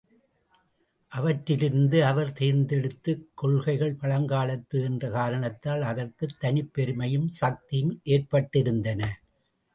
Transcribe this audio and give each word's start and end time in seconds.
அவற்றிலிருந்து 1.11 2.05
அவர் 2.05 2.33
தேர்ந்தெடுத்தக் 2.33 3.27
கொள்கைகள் 3.33 3.95
பழங்காலத்து 4.01 4.83
என்ற 4.83 5.09
காரணத்தால், 5.09 5.81
அதற்குத் 5.81 6.35
தனிப்பெருமையும், 6.41 7.25
சக்தியும் 7.25 8.01
ஏற்பட்டிருந்தன. 8.05 9.09